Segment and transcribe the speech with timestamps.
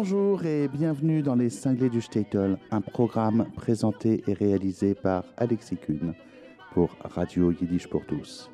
[0.00, 5.76] Bonjour et bienvenue dans Les Cinglés du Statel, un programme présenté et réalisé par Alexis
[5.76, 6.14] Kuhn
[6.72, 8.48] pour Radio Yiddish pour tous.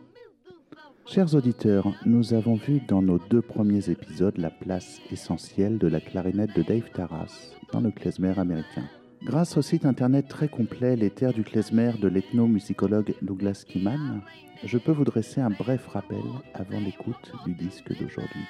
[1.05, 6.01] Chers auditeurs, nous avons vu dans nos deux premiers épisodes la place essentielle de la
[6.01, 8.89] clarinette de Dave Taras dans le klezmer américain.
[9.23, 14.23] Grâce au site internet très complet Les Terres du klezmer de l'ethnomusicologue Douglas Kiman,
[14.65, 16.25] je peux vous dresser un bref rappel
[16.55, 18.47] avant l'écoute du disque d'aujourd'hui.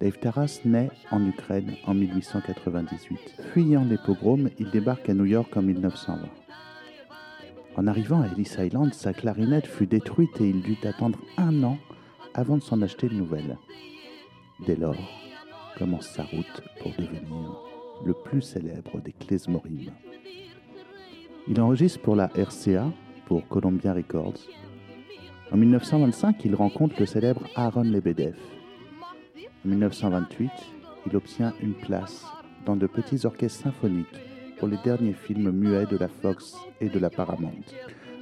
[0.00, 3.34] Dave Taras naît en Ukraine en 1898.
[3.52, 6.26] Fuyant les pogroms, il débarque à New York en 1920.
[7.76, 11.76] En arrivant à Ellis Island, sa clarinette fut détruite et il dut attendre un an
[12.32, 13.58] avant de s'en acheter une nouvelle.
[14.66, 14.96] Dès lors,
[15.76, 17.58] commence sa route pour devenir
[18.04, 19.90] le plus célèbre des klezmorim.
[21.46, 22.90] Il enregistre pour la RCA,
[23.26, 24.46] pour Columbia Records.
[25.52, 28.36] En 1925, il rencontre le célèbre Aaron Lebedev.
[29.64, 30.50] En 1928,
[31.06, 32.24] il obtient une place
[32.64, 34.06] dans de petits orchestres symphoniques
[34.58, 37.52] pour les derniers films muets de la Fox et de la Paramount.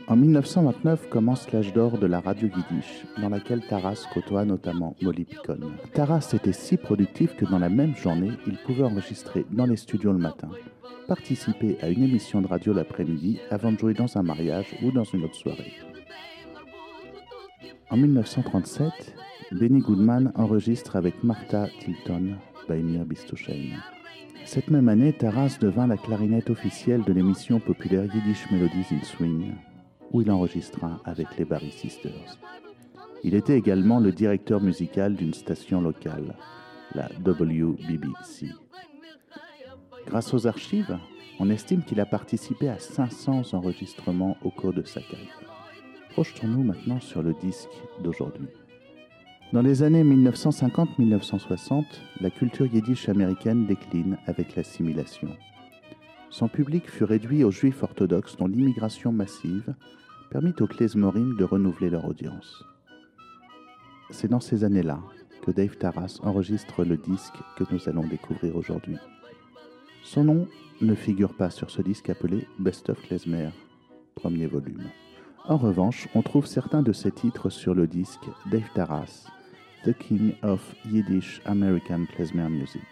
[0.09, 5.25] En 1929 commence l'âge d'or de la radio yiddish, dans laquelle Taras côtoie notamment Molly
[5.25, 5.61] Picon.
[5.93, 10.13] Taras était si productif que dans la même journée, il pouvait enregistrer dans les studios
[10.13, 10.49] le matin,
[11.07, 15.05] participer à une émission de radio l'après-midi avant de jouer dans un mariage ou dans
[15.05, 15.75] une autre soirée.
[17.91, 19.15] En 1937,
[19.51, 22.37] Benny Goodman enregistre avec Martha Tilton
[22.69, 23.81] Baimir Bistosheim.
[24.45, 29.55] Cette même année, Taras devint la clarinette officielle de l'émission populaire Yiddish Melodies in Swing,
[30.13, 32.39] où il enregistra avec les Barry Sisters.
[33.25, 36.37] Il était également le directeur musical d'une station locale,
[36.95, 38.51] la WBBC.
[40.07, 40.99] Grâce aux archives,
[41.41, 45.41] on estime qu'il a participé à 500 enregistrements au cours de sa carrière.
[46.11, 47.71] Projetons-nous maintenant sur le disque
[48.03, 48.49] d'aujourd'hui.
[49.51, 51.85] Dans les années 1950-1960,
[52.21, 55.31] la culture yiddish américaine décline avec l'assimilation.
[56.29, 59.75] Son public fut réduit aux juifs orthodoxes dont l'immigration massive
[60.31, 62.63] permit aux klezmorim de renouveler leur audience.
[64.11, 64.99] C'est dans ces années-là
[65.47, 68.99] que Dave Taras enregistre le disque que nous allons découvrir aujourd'hui.
[70.03, 70.47] Son nom
[70.83, 73.49] ne figure pas sur ce disque appelé Best of Klezmer,
[74.15, 74.91] premier volume.
[75.47, 79.27] En revanche, on trouve certains de ses titres sur le disque Dave Taras,
[79.89, 82.83] The King of Yiddish American Klezmer Music.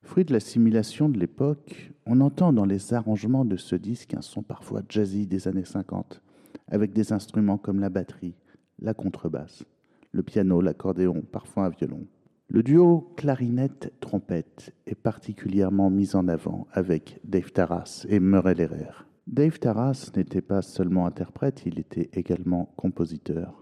[0.00, 4.42] Fruit de l'assimilation de l'époque, on entend dans les arrangements de ce disque un son
[4.42, 6.22] parfois jazzy des années 50,
[6.68, 8.36] avec des instruments comme la batterie,
[8.78, 9.64] la contrebasse,
[10.12, 12.06] le piano, l'accordéon, parfois un violon.
[12.48, 19.05] Le duo clarinette-trompette est particulièrement mis en avant avec Dave Taras et Murray Lehrer.
[19.26, 23.60] Dave Taras n'était pas seulement interprète, il était également compositeur.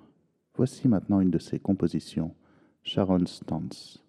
[0.55, 2.35] Voici maintenant une de ses compositions,
[2.83, 4.05] Sharon Stance.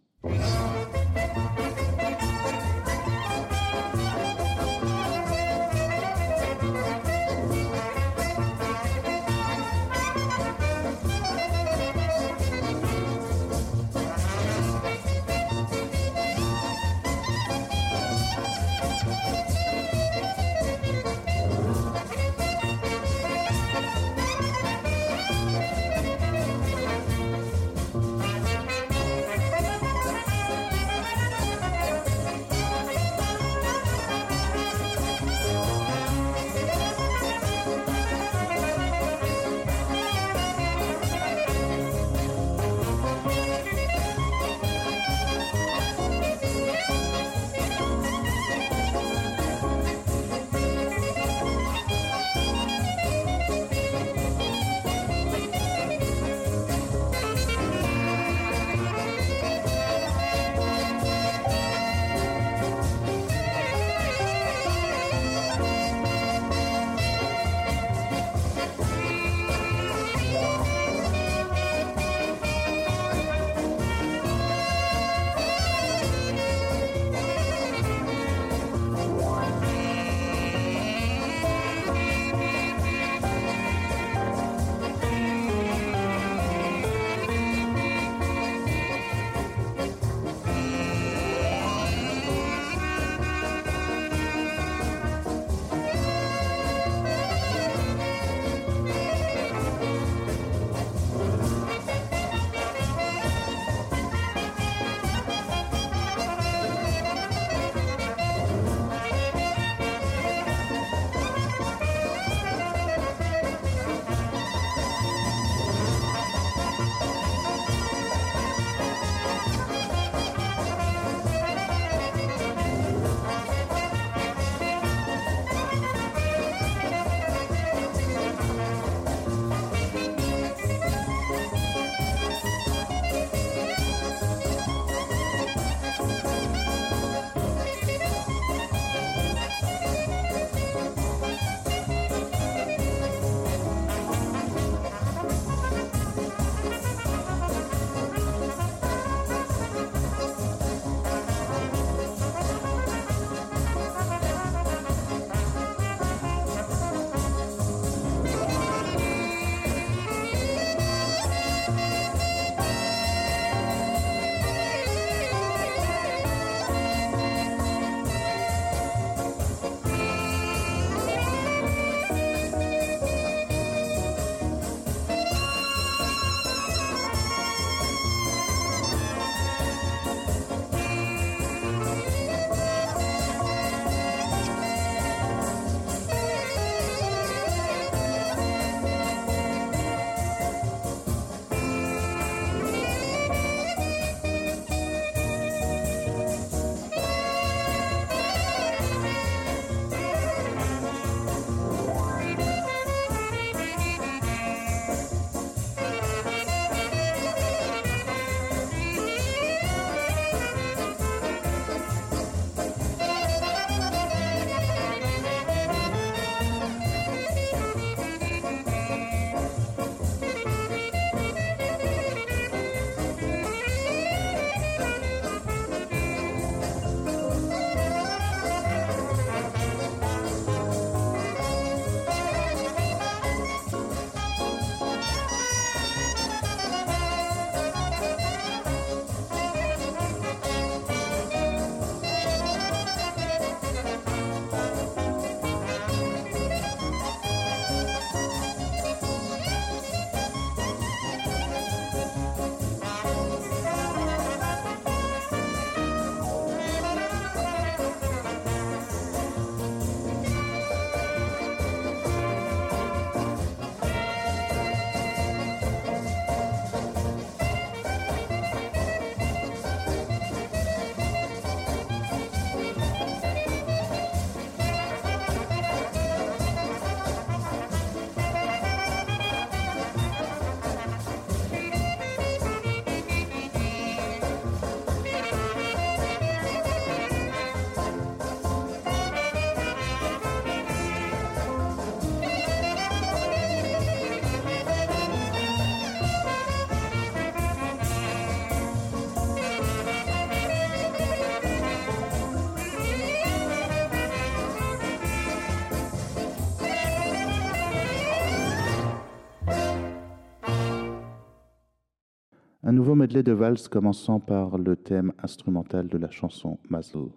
[312.76, 317.08] Nouveau medley de valse commençant par le thème instrumental de la chanson Mazel.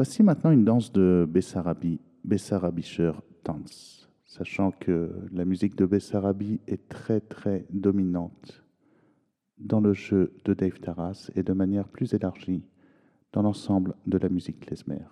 [0.00, 3.12] Voici maintenant une danse de Bessarabi, Bessarabischer
[3.44, 8.64] Tanz, sachant que la musique de Bessarabi est très très dominante
[9.58, 12.64] dans le jeu de Dave Taras et de manière plus élargie
[13.34, 15.04] dans l'ensemble de la musique klezmer.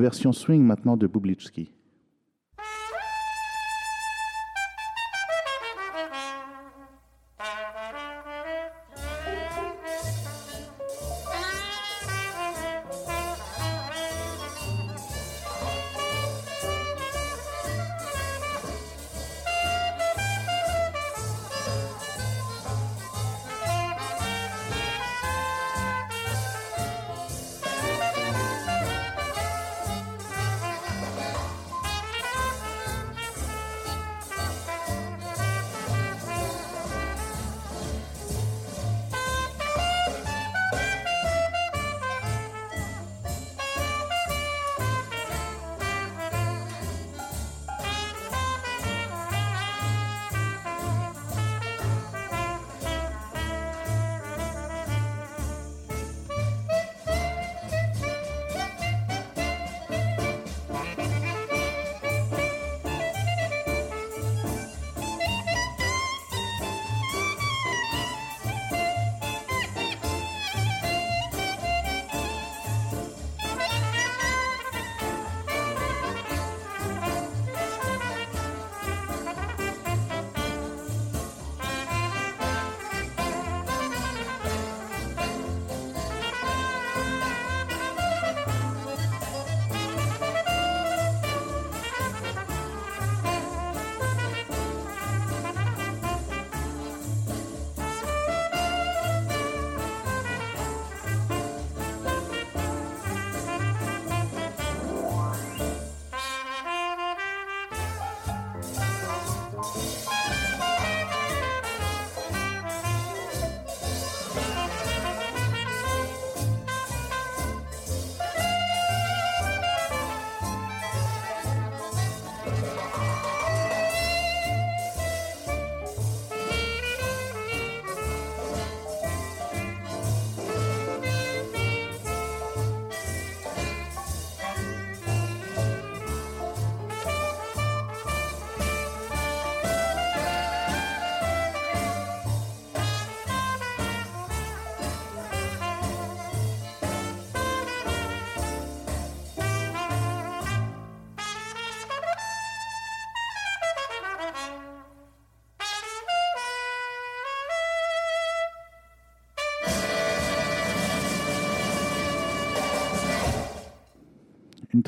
[0.00, 1.72] Version swing maintenant de Bublitsky.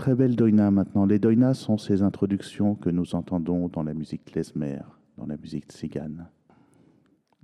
[0.03, 1.07] Très belle doina maintenant.
[1.07, 4.81] Les doinas sont ces introductions que nous entendons dans la musique klezmer,
[5.17, 6.29] dans la musique tzigane.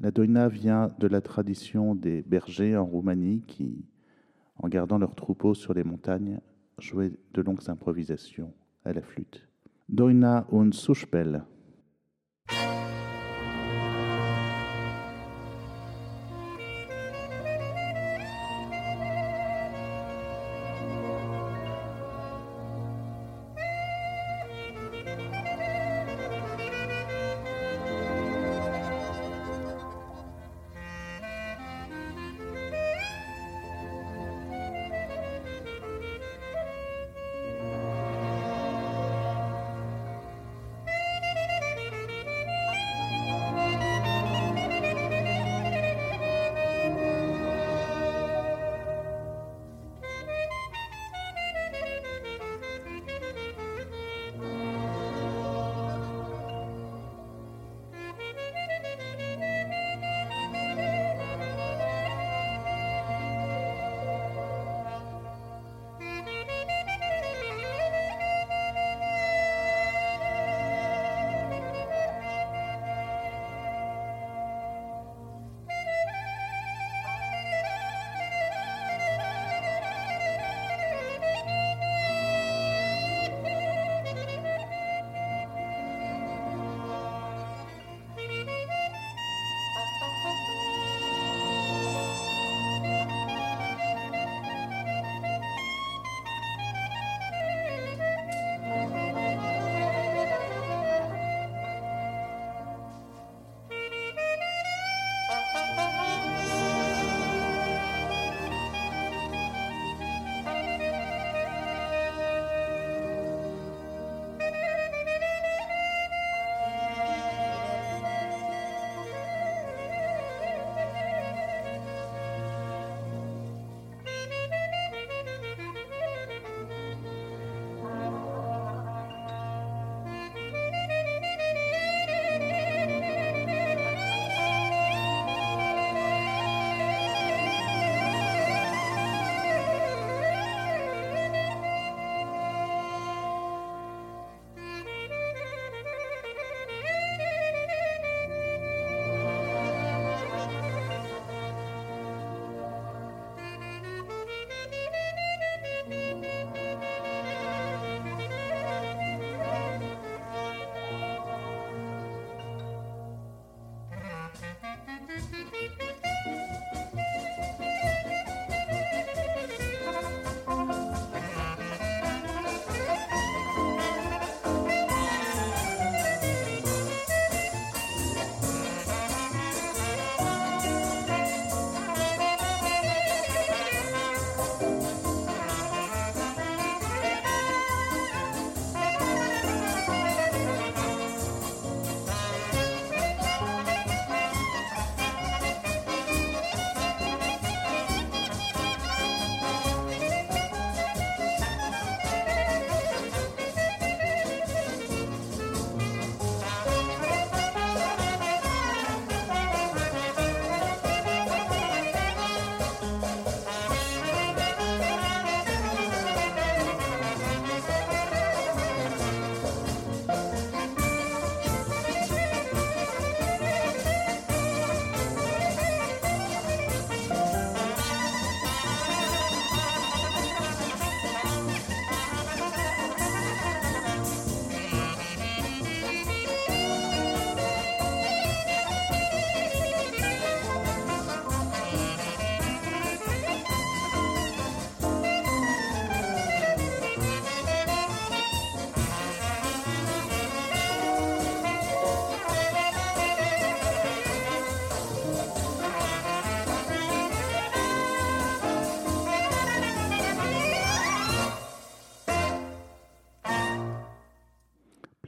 [0.00, 3.84] La doina vient de la tradition des bergers en Roumanie qui,
[4.56, 6.40] en gardant leurs troupeaux sur les montagnes,
[6.78, 8.52] jouaient de longues improvisations
[8.84, 9.46] à la flûte.
[9.88, 11.44] Doina Suspel.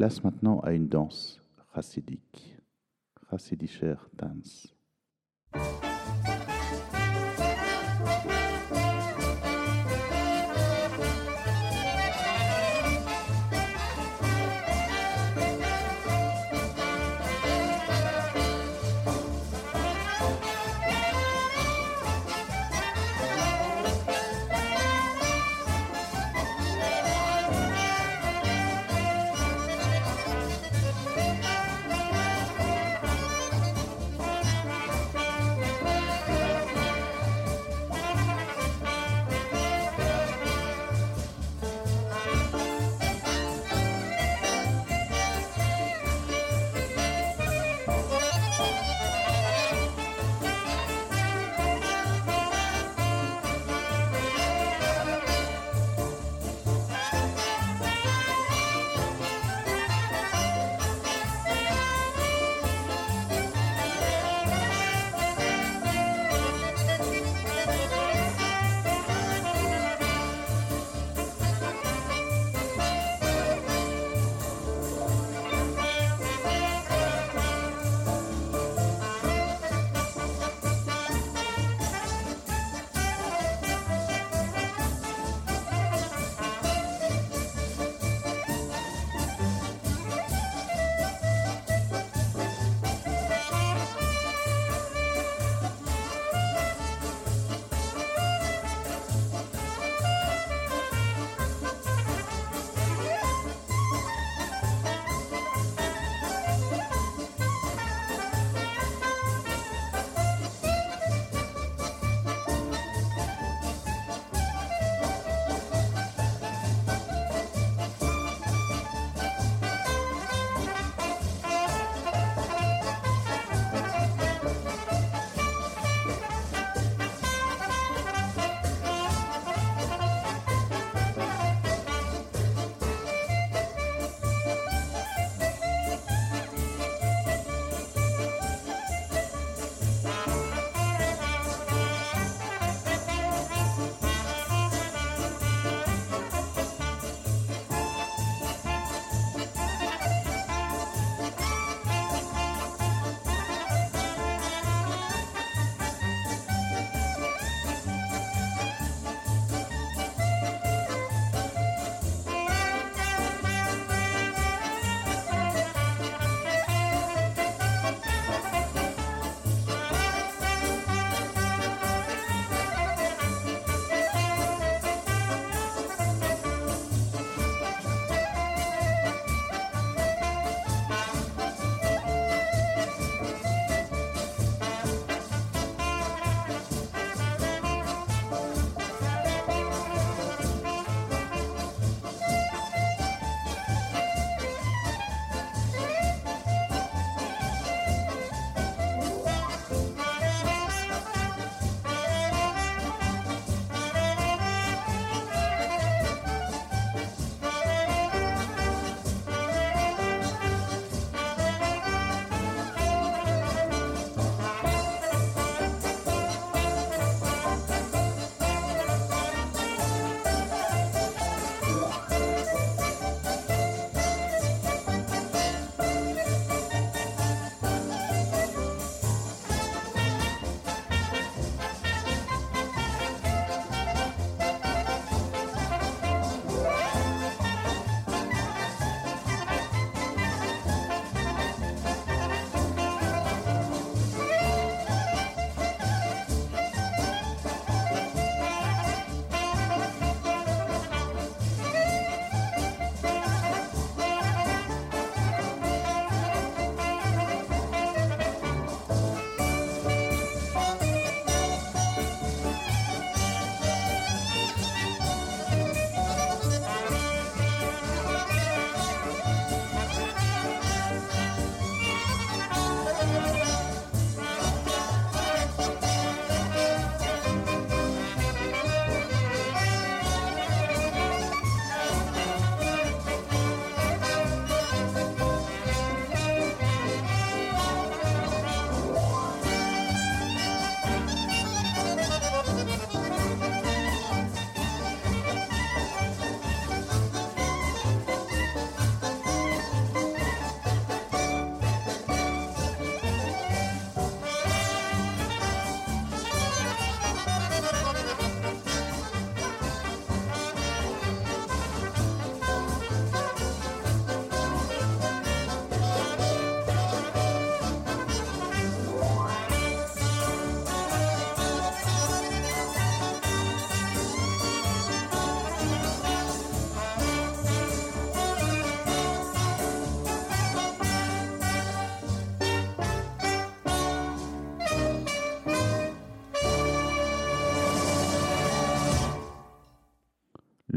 [0.00, 1.38] Place maintenant à une danse
[1.74, 2.56] chassidique,
[3.28, 4.74] chassidischer Tanz.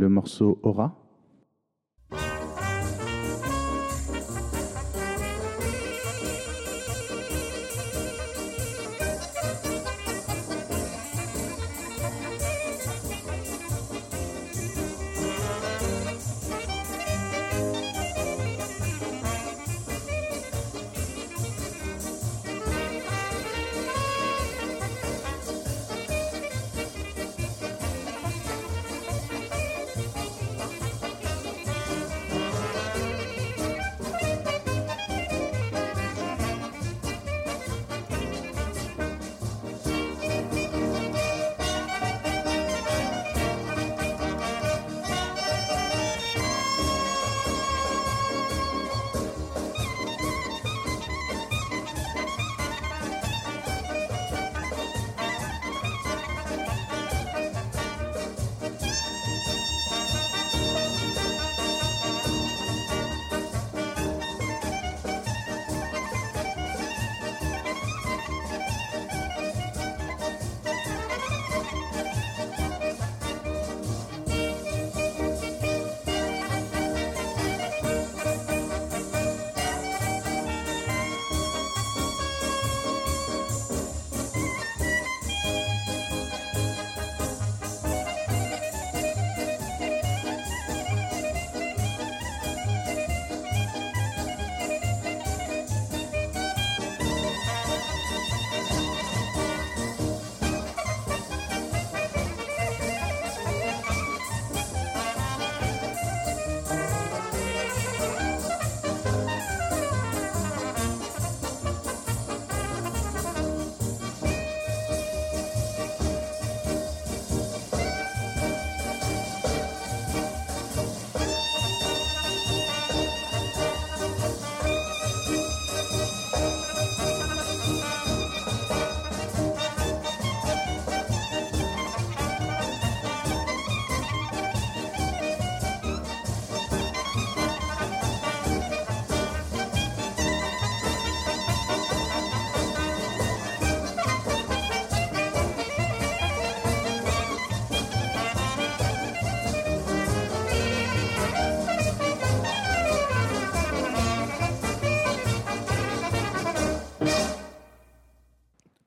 [0.09, 1.02] Morceau Aura.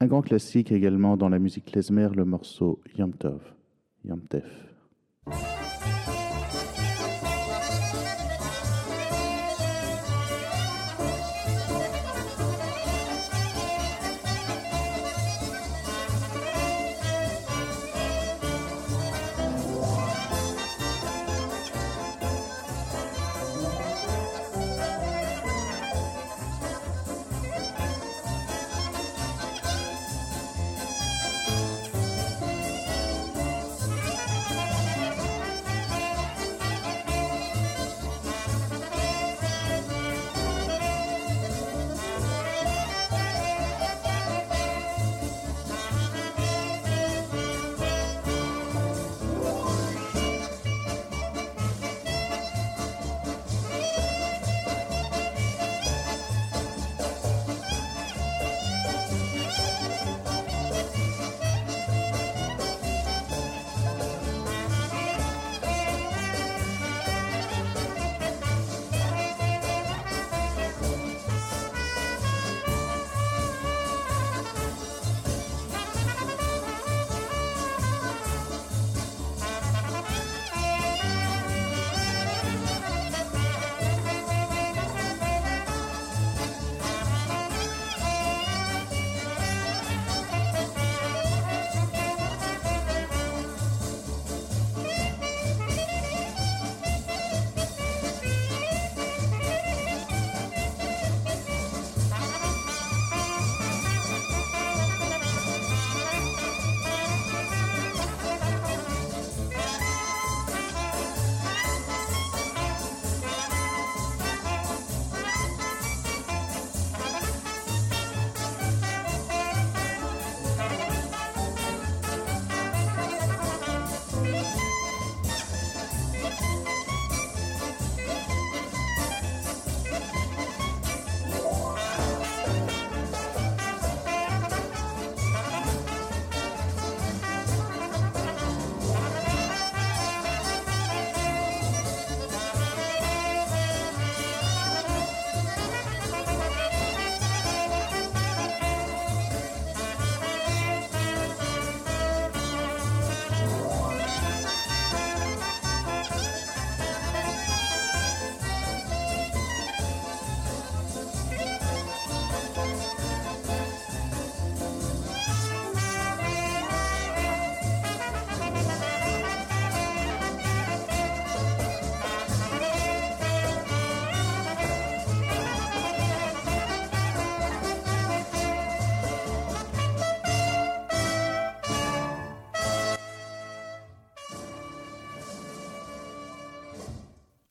[0.07, 3.41] Un grand classique également dans la musique klezmer, le morceau Yom Tov,
[4.05, 4.66] Yom Tef.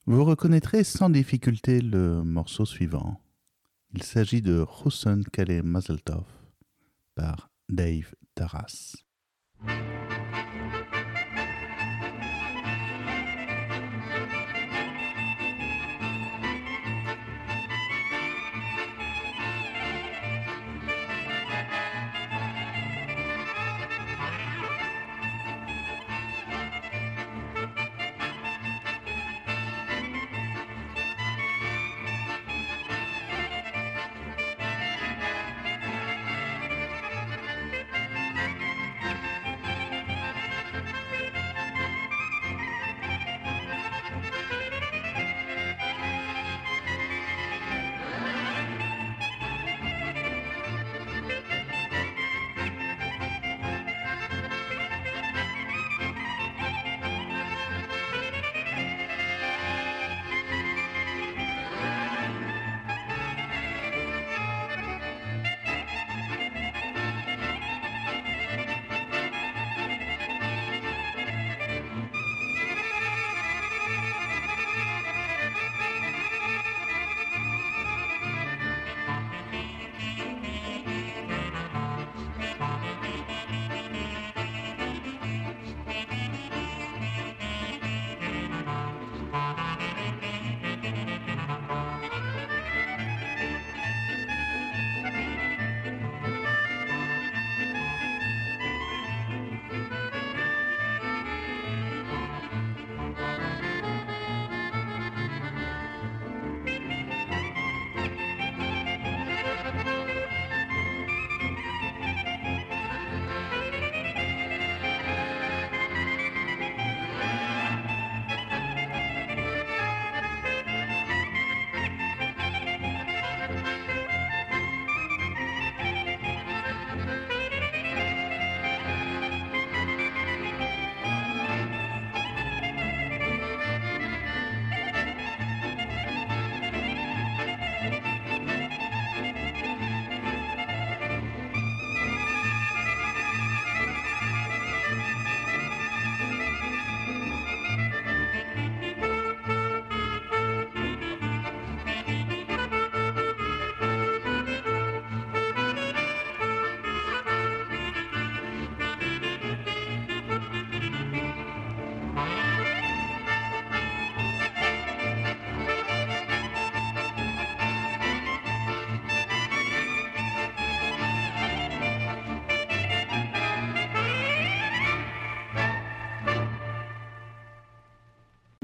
[0.07, 3.19] Vous reconnaîtrez sans difficulté le morceau suivant.
[3.91, 6.25] Il s'agit de Hussein Kale Mazeltov
[7.15, 8.97] par Dave Taras.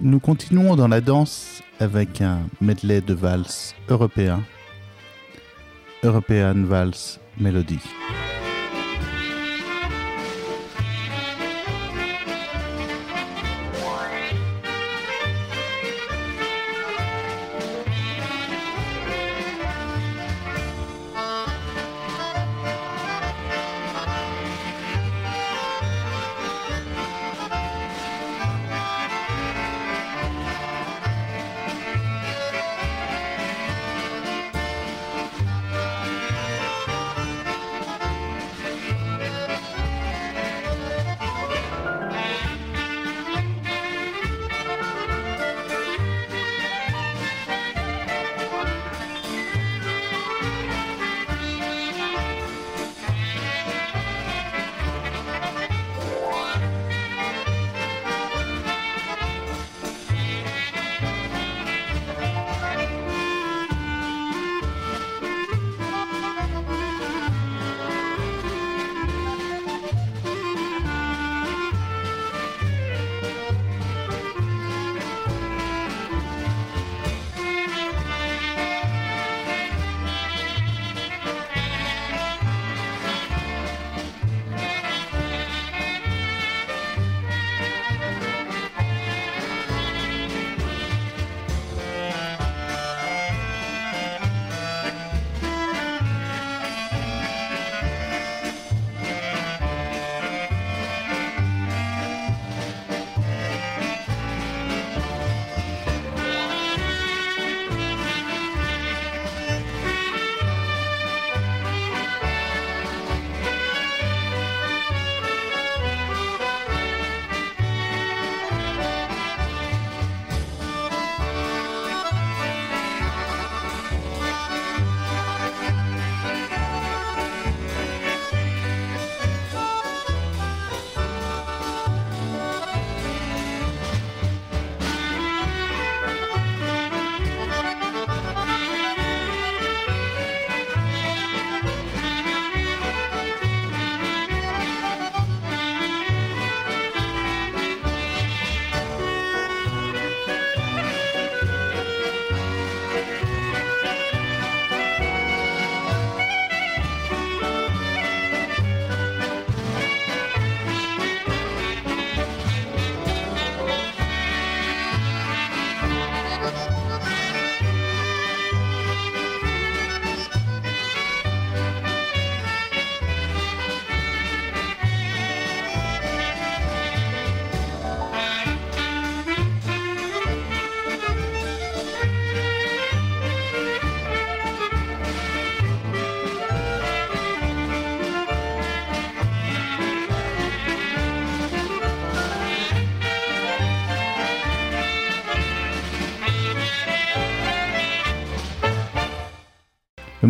[0.03, 4.41] Nous continuons dans la danse avec un medley de valses européen,
[6.03, 7.79] European Vals Melody.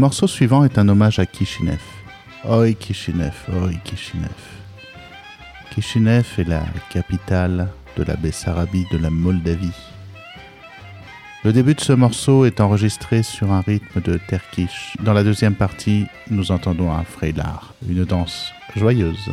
[0.01, 1.79] Morceau suivant est un hommage à Kishinev.
[2.43, 4.33] Oi Kishinev, oi Kishinev.
[5.69, 9.79] Kishinev est la capitale de la Bessarabie de la Moldavie.
[11.43, 14.97] Le début de ce morceau est enregistré sur un rythme de terkish.
[15.03, 19.31] Dans la deuxième partie, nous entendons un freilar, une danse joyeuse.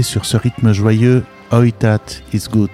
[0.00, 2.00] Sur ce rythme joyeux, Oitat
[2.32, 2.70] is good.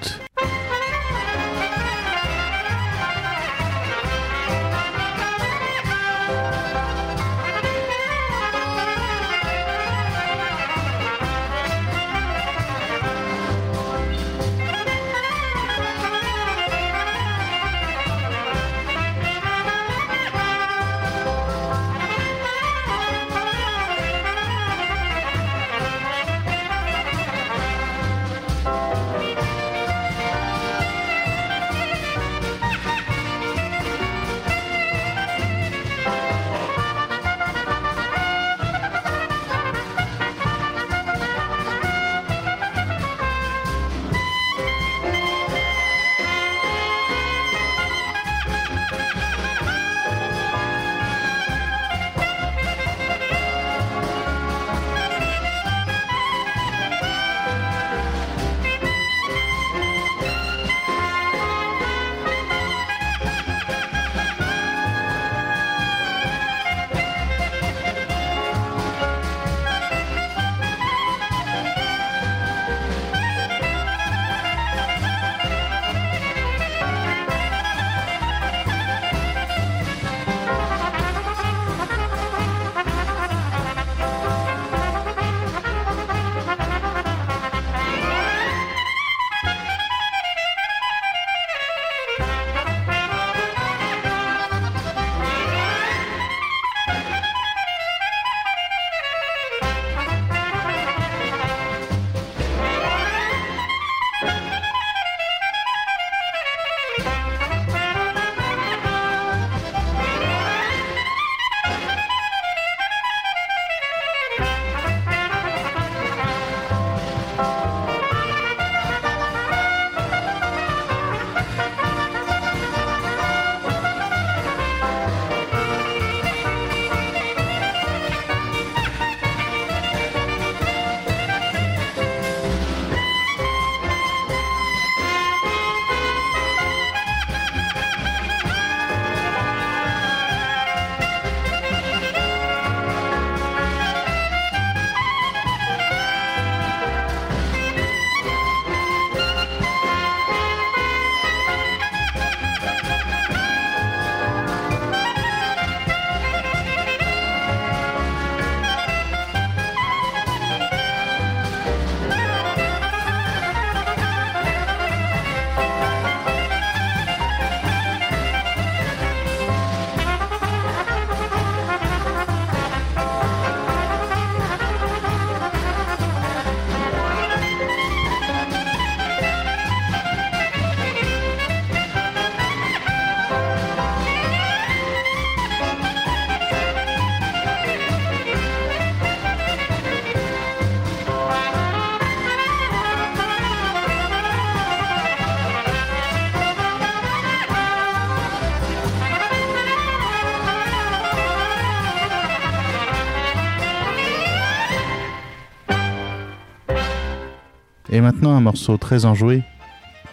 [207.99, 209.43] Et maintenant un morceau très enjoué,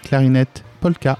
[0.01, 1.14] clarinette polka.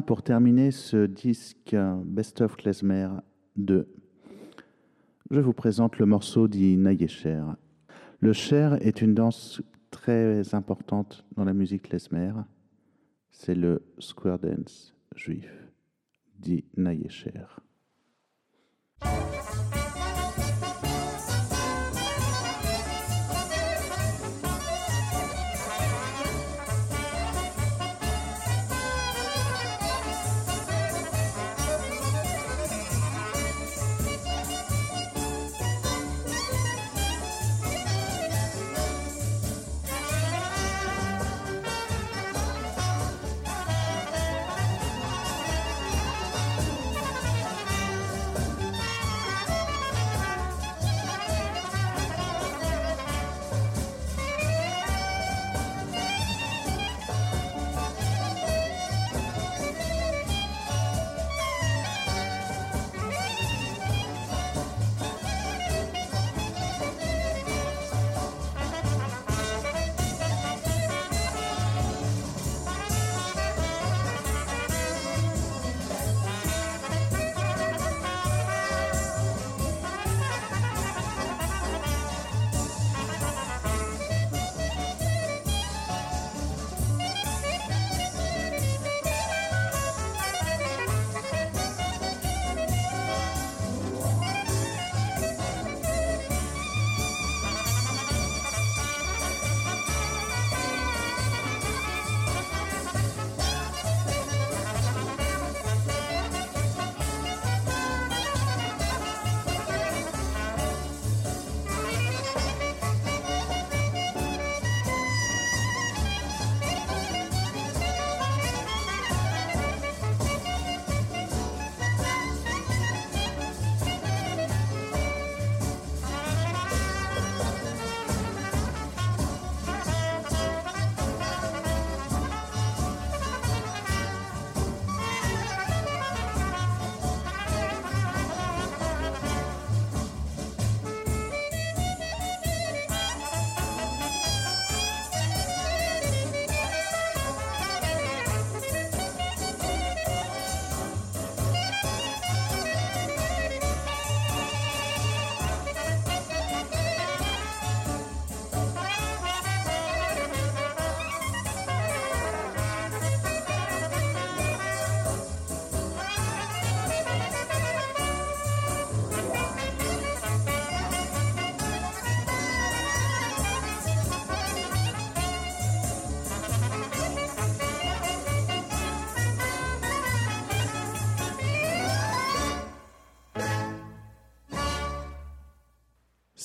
[0.00, 3.08] Pour terminer ce disque Best of Klezmer
[3.56, 3.88] 2,
[5.30, 7.42] je vous présente le morceau dit Nayesher.
[8.20, 12.32] Le Cher est une danse très importante dans la musique klezmer.
[13.30, 15.50] C'est le square dance juif,
[16.38, 17.46] dit Nayesher.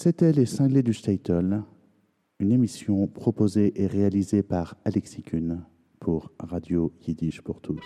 [0.01, 1.61] C'était Les Cinglés du Statel,
[2.39, 5.61] une émission proposée et réalisée par Alexis Kuhn
[5.99, 7.83] pour Radio Yiddish pour tous.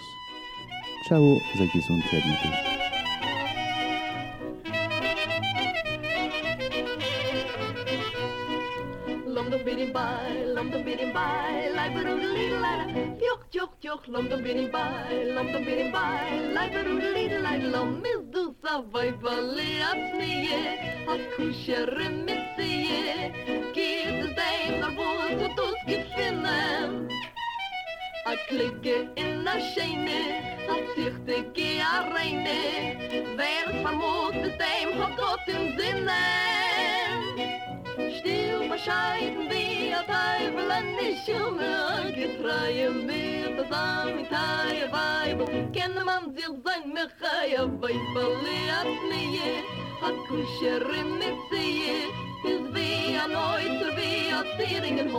[1.09, 1.23] Ciao,
[1.57, 2.72] Zagizun,
[13.53, 17.09] joch joch lom dom bin in bai lom dom bin in bai lai beru de
[17.15, 20.61] lide lai lom mis du sa vai vali at nie
[21.13, 21.91] a kusher
[22.27, 23.29] mit sie
[23.75, 25.09] geht es dein nur wo
[25.41, 26.95] du tus gefinnen
[28.31, 28.95] a klicke
[29.25, 30.23] in a scheine
[30.77, 32.61] a zichte ge a reine
[33.41, 36.23] wer vermut es dein hat got im sinne
[38.17, 39.72] still bescheiden wie
[40.07, 41.57] tay blan ni shum
[42.17, 45.45] ge traym mit dam tay vay bu
[45.75, 49.51] ken man zil zayn me khayb vay balli atniye
[50.01, 50.83] hat kusher
[51.19, 51.99] mit ziye
[52.53, 52.89] iz vi
[53.23, 55.09] a noy tu vi a tiringen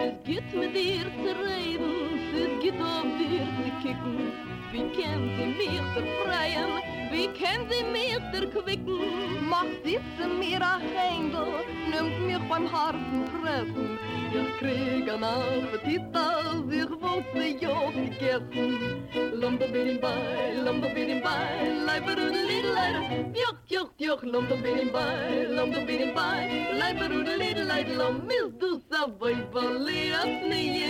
[0.00, 1.94] Es git mit dir zu reden,
[2.42, 4.32] es git auf dir zu kicken,
[4.72, 6.70] Wie kennt sie mir befreien?
[7.10, 9.48] Wie kennt sie mir erquicken?
[9.48, 13.98] Macht diese mir ein Händel, nimmt mich beim harten Treffen.
[14.32, 19.02] Ich krieg einen Appetit, als ich wollte ja gegessen.
[19.40, 23.36] Lumba bidim bei, lumba bidim bei, leiber und lidleid.
[23.36, 26.48] Joch, joch, joch, lumba bidim bei, lumba bidim bei,
[26.78, 27.88] leiber und lidleid.
[27.96, 30.84] Lommil du sa voi valias nie,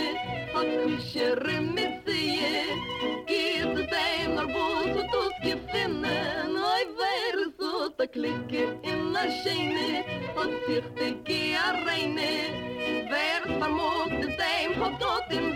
[0.52, 2.40] hat kusher mit sie,
[3.26, 10.04] gib zu dem nur zu tut gefinnen oi wer so da klicke in na scheine
[10.36, 11.40] hat sich de
[11.86, 12.32] reine,
[13.12, 15.49] wer vermut dem hat dort in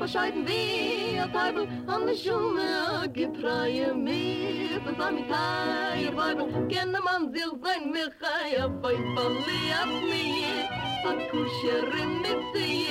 [0.00, 4.80] bescheiden wie a Teufel an der Schumme Getreue mit.
[4.88, 10.64] A Samitei a Weibel Kenne man sich sein Michai a Weibel liat nie.
[11.04, 12.86] A Kuscherin mit sie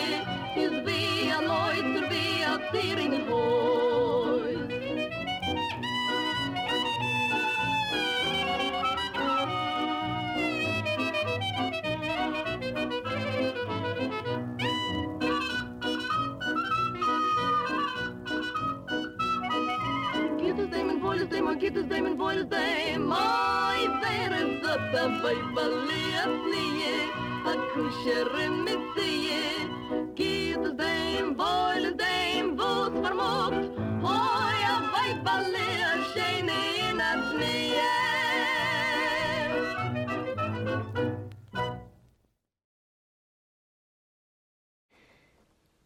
[0.55, 3.88] Is wie a Neuzer wie a Zieringen Häus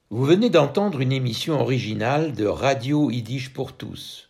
[0.09, 4.29] Vous venez d'entendre une émission originale de Radio Yiddish pour tous.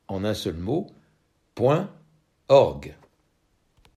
[0.08, 0.88] en un seul mot,
[1.56, 1.90] point
[2.50, 2.96] org.